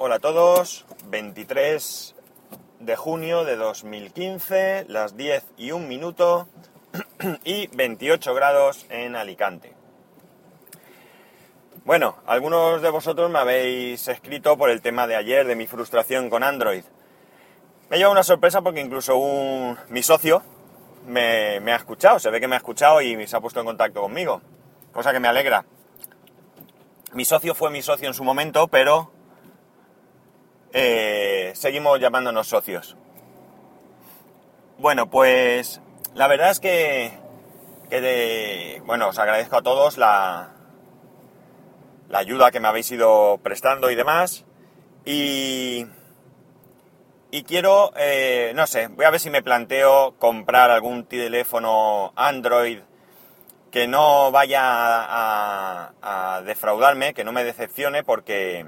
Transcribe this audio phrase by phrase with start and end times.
[0.00, 2.14] Hola a todos, 23
[2.78, 6.46] de junio de 2015, las 10 y 1 minuto
[7.44, 9.74] y 28 grados en Alicante.
[11.84, 16.30] Bueno, algunos de vosotros me habéis escrito por el tema de ayer de mi frustración
[16.30, 16.84] con Android.
[17.90, 20.44] Me ha llevado una sorpresa porque incluso un, mi socio
[21.08, 24.00] me ha escuchado, se ve que me ha escuchado y se ha puesto en contacto
[24.00, 24.42] conmigo,
[24.92, 25.64] cosa que me alegra.
[27.14, 29.17] Mi socio fue mi socio en su momento, pero
[30.72, 32.96] eh, seguimos llamándonos socios.
[34.78, 35.80] Bueno, pues
[36.14, 37.12] la verdad es que,
[37.90, 40.52] que bueno, os agradezco a todos la,
[42.08, 44.44] la ayuda que me habéis ido prestando y demás.
[45.04, 45.86] Y,
[47.30, 52.80] y quiero, eh, no sé, voy a ver si me planteo comprar algún teléfono Android
[53.70, 58.66] que no vaya a, a defraudarme, que no me decepcione, porque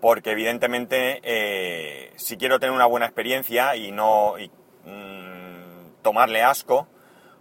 [0.00, 4.34] porque evidentemente eh, si quiero tener una buena experiencia y no
[4.84, 6.86] mm, tomarle asco,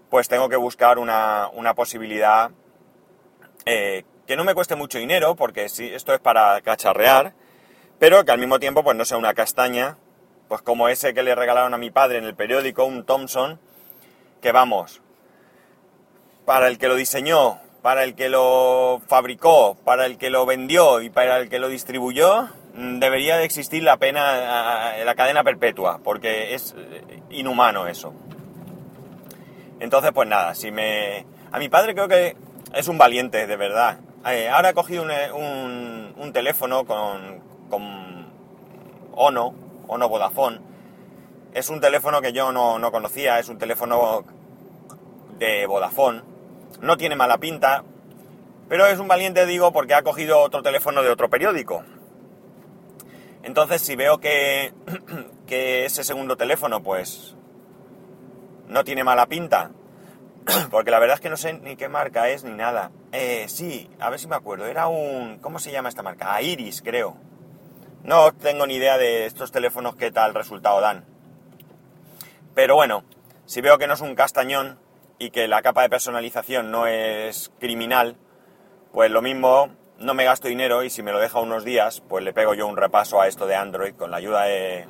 [0.10, 2.52] pues tengo que buscar una, una posibilidad
[3.66, 7.34] eh, que no me cueste mucho dinero, porque si esto es para cacharrear,
[8.00, 9.98] pero que al mismo tiempo pues no sea una castaña,
[10.48, 13.60] pues como ese que le regalaron a mi padre en el periódico, un Thompson,
[14.42, 15.02] que vamos,
[16.46, 21.00] para el que lo diseñó, para el que lo fabricó, para el que lo vendió
[21.00, 26.02] y para el que lo distribuyó, mm, debería de existir la pena, la cadena perpetua,
[26.04, 28.14] porque es eh, inhumano eso.
[29.80, 31.26] Entonces, pues nada, si me...
[31.54, 32.36] A mi padre creo que
[32.74, 34.00] es un valiente, de verdad.
[34.26, 38.28] Eh, ahora ha cogido un, un, teléfono con, con
[39.14, 39.54] Ono,
[39.88, 40.60] Ono Vodafone.
[41.54, 44.26] Es un teléfono que yo no, no conocía, es un teléfono
[45.40, 46.37] de Vodafone
[46.82, 47.84] no tiene mala pinta,
[48.70, 51.84] pero es un valiente, digo, porque ha cogido otro teléfono de otro periódico.
[53.44, 54.74] Entonces, si veo que,
[55.48, 57.36] que ese segundo teléfono, pues,
[58.68, 59.72] no tiene mala pinta,
[60.72, 62.92] porque la verdad es que no sé ni qué marca es ni nada.
[63.12, 65.40] Eh, sí, a ver si me acuerdo, era un...
[65.40, 66.34] ¿Cómo se llama esta marca?
[66.34, 67.16] A Iris, creo.
[68.04, 71.06] No tengo ni idea de estos teléfonos qué tal resultado dan.
[72.54, 73.04] Pero bueno,
[73.46, 74.80] si veo que no es un castañón,
[75.20, 78.16] y que la capa de personalización no es criminal,
[78.92, 79.70] pues lo mismo
[80.00, 82.68] no me gasto dinero y si me lo deja unos días, pues le pego yo
[82.68, 84.88] un repaso a esto de Android con la ayuda de,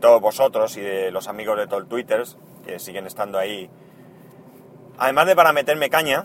[0.00, 2.24] todos vosotros y de los amigos de todo el Twitter
[2.64, 3.70] que siguen estando ahí.
[4.98, 6.24] Además de para meterme caña,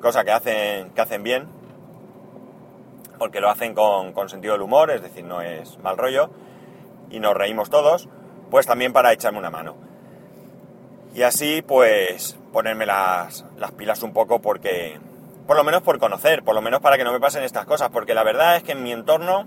[0.00, 1.48] cosa que hacen, que hacen bien,
[3.18, 6.30] porque lo hacen con, con sentido del humor, es decir, no es mal rollo,
[7.10, 8.08] y nos reímos todos,
[8.50, 9.89] pues también para echarme una mano.
[11.14, 13.44] Y así, pues, ponerme las,
[13.76, 14.98] pilas un poco porque,
[15.46, 17.90] por lo menos por conocer, por lo menos para que no me pasen estas cosas,
[17.90, 19.46] porque la verdad es que en mi entorno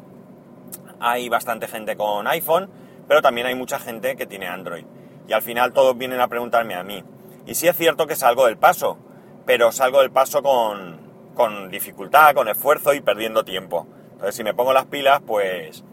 [0.99, 2.69] hay bastante gente con iPhone,
[3.07, 4.85] pero también hay mucha gente que tiene Android.
[5.27, 7.03] Y al final todos vienen a preguntarme a mí.
[7.45, 8.97] Y sí es cierto que salgo del paso,
[9.45, 10.99] pero salgo del paso con,
[11.33, 13.87] con dificultad, con esfuerzo y perdiendo tiempo.
[14.11, 15.83] Entonces si me pongo las pilas, pues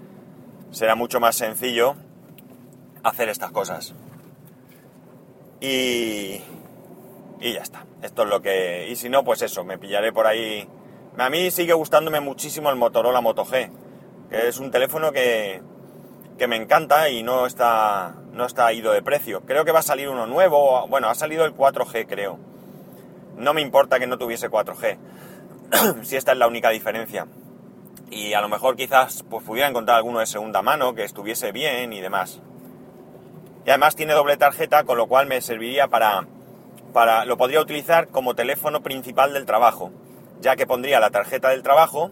[0.70, 1.94] será mucho más sencillo
[3.02, 3.94] hacer estas cosas.
[5.60, 6.40] Y,
[7.40, 7.86] y ya está.
[8.02, 8.88] Esto es lo que...
[8.88, 10.68] Y si no, pues eso, me pillaré por ahí...
[11.18, 13.70] A mí sigue gustándome muchísimo el Motorola Moto G,
[14.30, 15.60] que es un teléfono que,
[16.38, 19.42] que me encanta y no está, no está ido de precio.
[19.42, 22.38] Creo que va a salir uno nuevo, bueno, ha salido el 4G creo.
[23.36, 24.98] No me importa que no tuviese 4G,
[26.02, 27.26] si esta es la única diferencia.
[28.10, 31.92] Y a lo mejor quizás pues, pudiera encontrar alguno de segunda mano que estuviese bien
[31.92, 32.40] y demás.
[33.64, 36.26] Y además tiene doble tarjeta, con lo cual me serviría para
[37.26, 39.92] lo podría utilizar como teléfono principal del trabajo,
[40.40, 42.10] ya que pondría la tarjeta del trabajo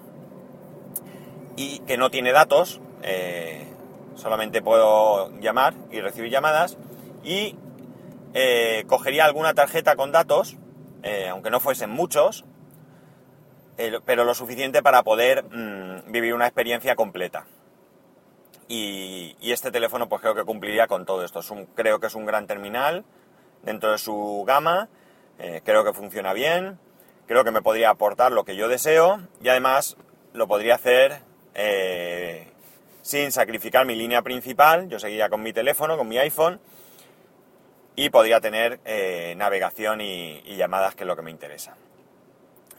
[1.57, 3.67] y que no tiene datos, eh,
[4.15, 6.77] solamente puedo llamar y recibir llamadas
[7.25, 7.57] y
[8.35, 10.57] eh, cogería alguna tarjeta con datos,
[11.03, 12.45] eh, aunque no fuesen muchos,
[14.05, 17.47] pero lo suficiente para poder mm, vivir una experiencia completa.
[18.69, 21.41] Y, este teléfono pues creo que cumpliría con todo esto.
[21.75, 23.05] Creo que es un gran terminal,
[23.63, 24.89] dentro de su gama,
[25.39, 26.79] eh, creo que funciona bien,
[27.27, 29.97] creo que me podría aportar lo que yo deseo y además
[30.35, 31.21] lo podría hacer
[31.55, 32.53] eh,
[33.01, 36.61] sin sacrificar mi línea principal, yo seguiría con mi teléfono, con mi iPhone
[37.97, 41.75] y podría tener eh, navegación y llamadas que es lo que me interesa.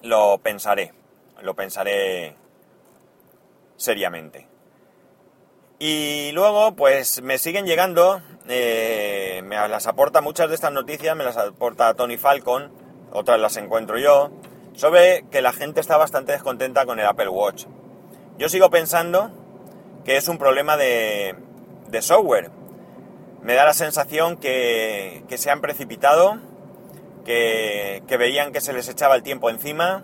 [0.03, 0.93] Lo pensaré,
[1.41, 2.35] lo pensaré
[3.75, 4.58] seriamente.
[5.81, 11.23] Y luego, pues me siguen llegando, eh, me las aporta muchas de estas noticias, me
[11.23, 12.69] las aporta Tony Falcon,
[13.13, 14.29] otras las encuentro yo,
[14.73, 17.63] sobre que la gente está bastante descontenta con el Apple Watch.
[18.37, 19.31] Yo sigo pensando
[20.03, 21.37] que es un problema de,
[21.87, 22.51] de software.
[23.41, 26.39] Me da la sensación que, que se han precipitado,
[27.23, 30.03] que, que veían que se les echaba el tiempo encima,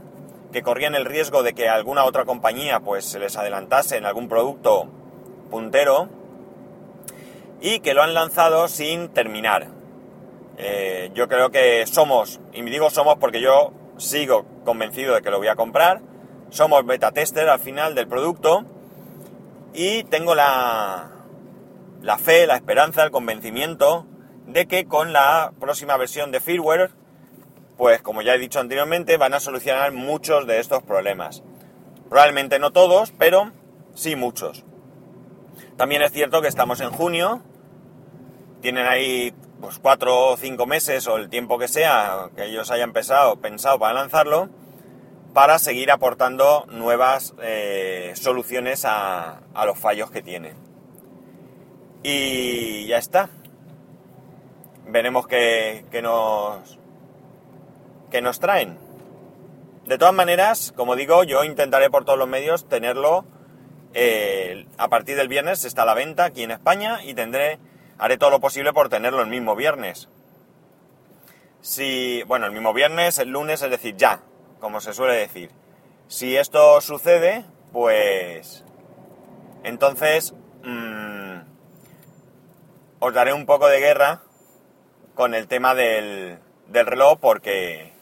[0.54, 4.30] que corrían el riesgo de que alguna otra compañía pues se les adelantase en algún
[4.30, 4.90] producto
[5.50, 6.10] puntero
[7.62, 9.68] y que lo han lanzado sin terminar.
[10.58, 15.32] Eh, yo creo que somos, y me digo somos porque yo sigo convencido de que
[15.32, 16.02] lo voy a comprar,
[16.50, 18.66] somos beta tester al final del producto
[19.74, 21.12] y tengo la,
[22.02, 24.06] la fe, la esperanza, el convencimiento
[24.48, 26.92] de que con la próxima versión de firmware,
[27.78, 31.44] pues como ya he dicho anteriormente, van a solucionar muchos de estos problemas.
[32.10, 33.52] Probablemente no todos, pero
[33.96, 34.64] sí muchos.
[35.78, 37.42] También es cierto que estamos en junio,
[38.62, 42.94] tienen ahí pues cuatro o cinco meses o el tiempo que sea que ellos hayan
[42.94, 44.50] pensado, pensado para lanzarlo,
[45.34, 50.54] para seguir aportando nuevas eh, soluciones a, los fallos que tiene.
[52.04, 53.30] Y ya está.
[54.88, 56.80] Veremos qué nos,
[58.12, 58.78] qué nos traen.
[59.86, 63.26] De todas maneras, como digo, yo intentaré por todos los medios tenerlo.
[64.78, 67.60] A partir del viernes está a la venta aquí en España y tendré,
[67.98, 70.10] haré todo lo posible por tenerlo el mismo viernes.
[71.62, 74.20] Si, bueno, el mismo viernes, el lunes, es decir, ya,
[74.60, 75.50] como se suele decir.
[76.08, 78.64] Si esto sucede, pues
[79.64, 80.34] entonces
[80.64, 81.40] mm,
[83.00, 84.22] os daré un poco de guerra
[85.16, 86.38] con el tema del,
[86.68, 87.94] del reloj porque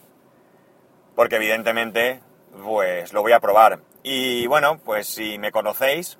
[1.14, 2.20] porque evidentemente
[2.62, 3.80] pues lo voy a probar.
[4.04, 6.18] Y bueno, pues si me conocéis,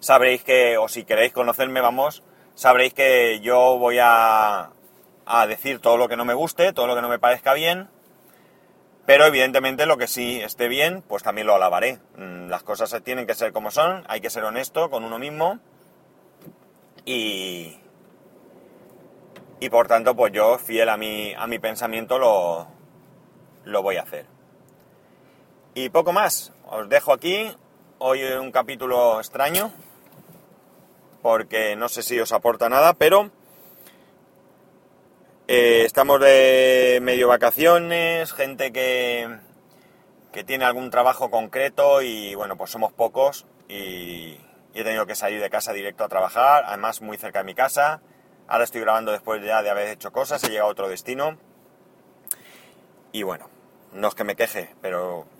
[0.00, 2.22] sabréis que, o si queréis conocerme, vamos,
[2.54, 4.70] sabréis que yo voy a,
[5.26, 7.90] a decir todo lo que no me guste, todo lo que no me parezca bien,
[9.04, 11.98] pero evidentemente lo que sí esté bien, pues también lo alabaré.
[12.16, 15.58] Mm, Las cosas tienen que ser como son, hay que ser honesto con uno mismo
[17.04, 17.76] y,
[19.60, 22.68] y por tanto, pues yo, fiel a mi, a mi pensamiento, lo,
[23.64, 24.37] lo voy a hacer.
[25.80, 27.54] Y poco más, os dejo aquí.
[27.98, 29.72] Hoy un capítulo extraño,
[31.22, 33.30] porque no sé si os aporta nada, pero
[35.46, 39.38] eh, estamos de medio vacaciones, gente que,
[40.32, 44.36] que tiene algún trabajo concreto y bueno, pues somos pocos y,
[44.74, 47.54] y he tenido que salir de casa directo a trabajar, además muy cerca de mi
[47.54, 48.02] casa.
[48.48, 51.38] Ahora estoy grabando después ya de haber hecho cosas, he llegado a otro destino.
[53.12, 53.48] Y bueno,
[53.92, 55.37] no es que me queje, pero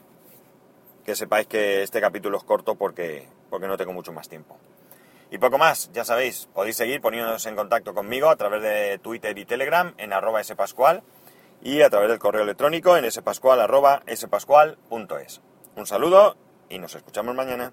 [1.09, 4.59] que sepáis que este capítulo es corto porque, porque no tengo mucho más tiempo.
[5.31, 9.39] Y poco más, ya sabéis, podéis seguir poniéndonos en contacto conmigo a través de Twitter
[9.39, 11.03] y Telegram en arroba spascual
[11.63, 15.41] y a través del correo electrónico en spascual arroba spascual.es.
[15.77, 16.37] Un saludo
[16.69, 17.73] y nos escuchamos mañana.